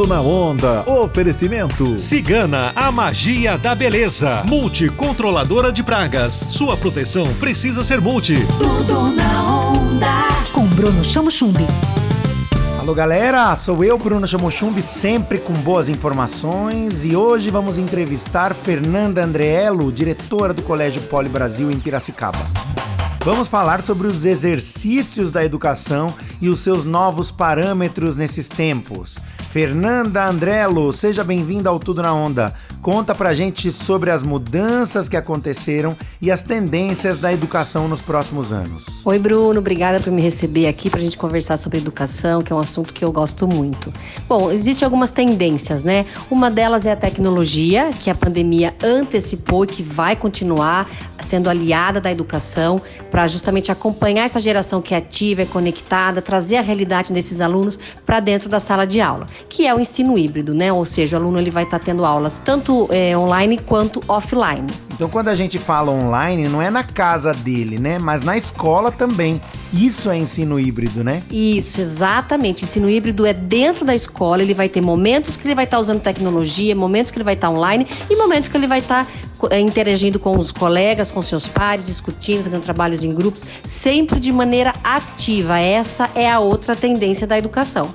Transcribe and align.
Tudo 0.00 0.14
na 0.14 0.22
onda. 0.22 0.82
Oferecimento. 0.90 1.98
Cigana, 1.98 2.72
a 2.74 2.90
magia 2.90 3.58
da 3.58 3.74
beleza. 3.74 4.42
Multicontroladora 4.46 5.70
de 5.70 5.82
pragas. 5.82 6.32
Sua 6.32 6.74
proteção 6.74 7.34
precisa 7.34 7.84
ser 7.84 8.00
multi. 8.00 8.36
Tudo 8.58 9.14
na 9.14 9.44
onda. 9.44 10.28
Com 10.54 10.64
Bruno 10.68 11.04
Chamo 11.04 11.30
Chumbi. 11.30 11.66
Alô 12.78 12.94
galera, 12.94 13.54
sou 13.56 13.84
eu, 13.84 13.98
Bruno 13.98 14.26
Chamochumbi, 14.26 14.80
sempre 14.80 15.36
com 15.36 15.52
boas 15.52 15.86
informações 15.86 17.04
e 17.04 17.14
hoje 17.14 17.50
vamos 17.50 17.76
entrevistar 17.76 18.54
Fernanda 18.54 19.22
Andreello, 19.22 19.92
diretora 19.92 20.54
do 20.54 20.62
Colégio 20.62 21.02
Poli 21.02 21.28
Brasil 21.28 21.70
em 21.70 21.78
Piracicaba. 21.78 22.46
Vamos 23.22 23.48
falar 23.48 23.82
sobre 23.82 24.06
os 24.06 24.24
exercícios 24.24 25.30
da 25.30 25.44
educação 25.44 26.14
e 26.40 26.48
os 26.48 26.60
seus 26.60 26.86
novos 26.86 27.30
parâmetros 27.30 28.16
nesses 28.16 28.48
tempos. 28.48 29.18
Fernanda 29.50 30.26
Andrello, 30.26 30.92
seja 30.92 31.24
bem-vinda 31.24 31.68
ao 31.68 31.80
Tudo 31.80 32.00
na 32.00 32.14
Onda. 32.14 32.54
Conta 32.80 33.16
pra 33.16 33.34
gente 33.34 33.72
sobre 33.72 34.08
as 34.08 34.22
mudanças 34.22 35.08
que 35.08 35.16
aconteceram 35.16 35.96
e 36.22 36.30
as 36.30 36.40
tendências 36.40 37.18
da 37.18 37.32
educação 37.32 37.88
nos 37.88 38.00
próximos 38.00 38.52
anos. 38.52 38.86
Oi, 39.04 39.18
Bruno, 39.18 39.58
obrigada 39.58 39.98
por 39.98 40.12
me 40.12 40.22
receber 40.22 40.68
aqui 40.68 40.88
pra 40.88 41.00
gente 41.00 41.18
conversar 41.18 41.56
sobre 41.56 41.78
educação, 41.78 42.42
que 42.42 42.52
é 42.52 42.56
um 42.56 42.60
assunto 42.60 42.94
que 42.94 43.04
eu 43.04 43.10
gosto 43.10 43.48
muito. 43.48 43.92
Bom, 44.28 44.52
existem 44.52 44.86
algumas 44.86 45.10
tendências, 45.10 45.82
né? 45.82 46.06
Uma 46.30 46.48
delas 46.48 46.86
é 46.86 46.92
a 46.92 46.96
tecnologia, 46.96 47.90
que 48.00 48.08
a 48.08 48.14
pandemia 48.14 48.72
antecipou 48.80 49.64
e 49.64 49.66
que 49.66 49.82
vai 49.82 50.14
continuar 50.14 50.88
sendo 51.24 51.50
aliada 51.50 52.00
da 52.00 52.10
educação 52.10 52.80
para 53.10 53.26
justamente 53.26 53.70
acompanhar 53.70 54.24
essa 54.24 54.38
geração 54.38 54.80
que 54.80 54.94
é 54.94 54.98
ativa, 54.98 55.42
é 55.42 55.46
conectada, 55.46 56.22
trazer 56.22 56.56
a 56.56 56.62
realidade 56.62 57.12
desses 57.12 57.40
alunos 57.40 57.78
para 58.06 58.20
dentro 58.20 58.48
da 58.48 58.60
sala 58.60 58.86
de 58.86 59.00
aula 59.00 59.26
que 59.48 59.66
é 59.66 59.74
o 59.74 59.80
ensino 59.80 60.18
híbrido, 60.18 60.54
né? 60.54 60.72
Ou 60.72 60.84
seja, 60.84 61.16
o 61.16 61.20
aluno 61.20 61.38
ele 61.38 61.50
vai 61.50 61.64
estar 61.64 61.78
tá 61.78 61.84
tendo 61.84 62.04
aulas 62.04 62.40
tanto 62.44 62.88
é, 62.90 63.16
online 63.16 63.58
quanto 63.58 64.02
offline. 64.08 64.66
Então, 64.92 65.08
quando 65.08 65.28
a 65.28 65.34
gente 65.34 65.58
fala 65.58 65.90
online, 65.90 66.46
não 66.46 66.60
é 66.60 66.70
na 66.70 66.84
casa 66.84 67.32
dele, 67.32 67.78
né? 67.78 67.98
Mas 67.98 68.22
na 68.22 68.36
escola 68.36 68.92
também. 68.92 69.40
Isso 69.72 70.10
é 70.10 70.18
ensino 70.18 70.58
híbrido, 70.58 71.04
né? 71.04 71.22
Isso, 71.30 71.80
exatamente. 71.80 72.64
Ensino 72.64 72.90
híbrido 72.90 73.24
é 73.24 73.32
dentro 73.32 73.84
da 73.84 73.94
escola, 73.94 74.42
ele 74.42 74.52
vai 74.52 74.68
ter 74.68 74.80
momentos 74.80 75.36
que 75.36 75.46
ele 75.46 75.54
vai 75.54 75.64
estar 75.64 75.76
tá 75.76 75.80
usando 75.80 76.00
tecnologia, 76.00 76.74
momentos 76.74 77.10
que 77.10 77.16
ele 77.16 77.24
vai 77.24 77.34
estar 77.34 77.48
tá 77.48 77.54
online 77.54 77.86
e 78.10 78.16
momentos 78.16 78.48
que 78.48 78.56
ele 78.56 78.66
vai 78.66 78.80
estar 78.80 79.06
é, 79.48 79.58
interagindo 79.58 80.18
com 80.18 80.36
os 80.36 80.52
colegas, 80.52 81.10
com 81.10 81.22
seus 81.22 81.46
pares, 81.46 81.86
discutindo, 81.86 82.42
fazendo 82.42 82.62
trabalhos 82.62 83.02
em 83.02 83.14
grupos, 83.14 83.46
sempre 83.64 84.20
de 84.20 84.32
maneira 84.32 84.74
ativa. 84.84 85.58
Essa 85.58 86.10
é 86.14 86.30
a 86.30 86.40
outra 86.40 86.76
tendência 86.76 87.26
da 87.26 87.38
educação. 87.38 87.90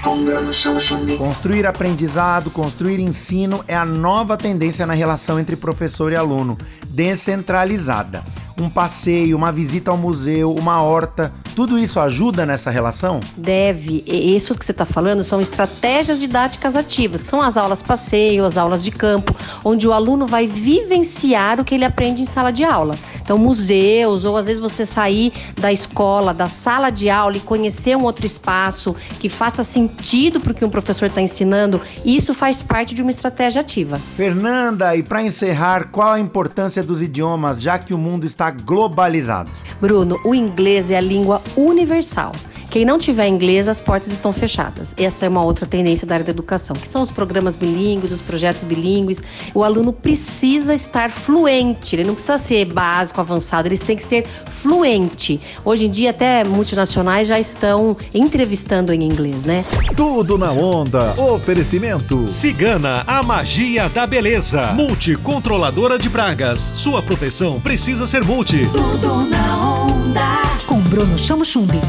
Construir 1.18 1.66
aprendizado, 1.66 2.50
construir 2.50 3.00
ensino 3.00 3.64
é 3.66 3.76
a 3.76 3.84
nova 3.84 4.36
tendência 4.36 4.86
na 4.86 4.94
relação 4.94 5.38
entre 5.38 5.56
professor 5.56 6.12
e 6.12 6.16
aluno, 6.16 6.56
descentralizada 6.88 8.22
um 8.58 8.70
passeio, 8.70 9.36
uma 9.36 9.52
visita 9.52 9.90
ao 9.90 9.98
museu, 9.98 10.54
uma 10.54 10.82
horta, 10.82 11.32
tudo 11.54 11.78
isso 11.78 12.00
ajuda 12.00 12.46
nessa 12.46 12.70
relação? 12.70 13.20
Deve. 13.36 14.02
Isso 14.06 14.54
que 14.54 14.64
você 14.64 14.72
está 14.72 14.84
falando 14.84 15.22
são 15.22 15.40
estratégias 15.40 16.18
didáticas 16.18 16.74
ativas, 16.74 17.22
que 17.22 17.28
são 17.28 17.42
as 17.42 17.56
aulas 17.56 17.82
passeio, 17.82 18.44
as 18.44 18.56
aulas 18.56 18.82
de 18.82 18.90
campo, 18.90 19.34
onde 19.64 19.86
o 19.86 19.92
aluno 19.92 20.26
vai 20.26 20.46
vivenciar 20.46 21.60
o 21.60 21.64
que 21.64 21.74
ele 21.74 21.84
aprende 21.84 22.22
em 22.22 22.26
sala 22.26 22.50
de 22.50 22.64
aula. 22.64 22.96
Então, 23.26 23.36
museus, 23.36 24.24
ou 24.24 24.36
às 24.36 24.46
vezes 24.46 24.62
você 24.62 24.86
sair 24.86 25.32
da 25.60 25.72
escola, 25.72 26.32
da 26.32 26.46
sala 26.46 26.90
de 26.90 27.10
aula 27.10 27.36
e 27.36 27.40
conhecer 27.40 27.96
um 27.96 28.04
outro 28.04 28.24
espaço 28.24 28.94
que 29.18 29.28
faça 29.28 29.64
sentido 29.64 30.38
para 30.38 30.52
o 30.52 30.54
que 30.54 30.64
um 30.64 30.70
professor 30.70 31.06
está 31.06 31.20
ensinando, 31.20 31.80
isso 32.04 32.32
faz 32.32 32.62
parte 32.62 32.94
de 32.94 33.02
uma 33.02 33.10
estratégia 33.10 33.62
ativa. 33.62 34.00
Fernanda, 34.16 34.94
e 34.94 35.02
para 35.02 35.24
encerrar, 35.24 35.88
qual 35.90 36.12
a 36.12 36.20
importância 36.20 36.84
dos 36.84 37.02
idiomas, 37.02 37.60
já 37.60 37.80
que 37.80 37.92
o 37.92 37.98
mundo 37.98 38.24
está 38.24 38.48
globalizado. 38.52 39.50
Bruno, 39.80 40.16
o 40.24 40.32
inglês 40.32 40.88
é 40.88 40.96
a 40.96 41.00
língua 41.00 41.42
universal. 41.56 42.30
Quem 42.76 42.84
não 42.84 42.98
tiver 42.98 43.26
inglês, 43.26 43.68
as 43.68 43.80
portas 43.80 44.12
estão 44.12 44.34
fechadas. 44.34 44.92
Essa 44.98 45.24
é 45.24 45.28
uma 45.30 45.42
outra 45.42 45.64
tendência 45.66 46.06
da 46.06 46.16
área 46.16 46.26
da 46.26 46.30
educação, 46.30 46.76
que 46.76 46.86
são 46.86 47.00
os 47.00 47.10
programas 47.10 47.56
bilíngues, 47.56 48.12
os 48.12 48.20
projetos 48.20 48.62
bilíngues. 48.64 49.22
O 49.54 49.64
aluno 49.64 49.94
precisa 49.94 50.74
estar 50.74 51.10
fluente, 51.10 51.96
ele 51.96 52.04
não 52.04 52.12
precisa 52.12 52.36
ser 52.36 52.66
básico, 52.66 53.18
avançado, 53.18 53.66
ele 53.66 53.78
tem 53.78 53.96
que 53.96 54.04
ser 54.04 54.26
fluente. 54.50 55.40
Hoje 55.64 55.86
em 55.86 55.90
dia, 55.90 56.10
até 56.10 56.44
multinacionais 56.44 57.26
já 57.26 57.40
estão 57.40 57.96
entrevistando 58.12 58.92
em 58.92 59.04
inglês, 59.04 59.44
né? 59.44 59.64
Tudo 59.96 60.36
na 60.36 60.52
onda. 60.52 61.18
Oferecimento. 61.18 62.28
Cigana, 62.28 63.04
a 63.06 63.22
magia 63.22 63.88
da 63.88 64.06
beleza. 64.06 64.74
Multicontroladora 64.74 65.98
de 65.98 66.10
pragas. 66.10 66.60
Sua 66.60 67.00
proteção 67.00 67.58
precisa 67.58 68.06
ser 68.06 68.22
multi. 68.22 68.68
Tudo 68.70 69.22
na 69.30 69.56
onda. 69.66 70.42
Com 70.66 70.78
Bruno 70.80 71.16
Chamo 71.16 71.42
Chumbi. 71.42 71.80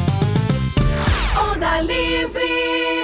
Livre! 1.75 2.96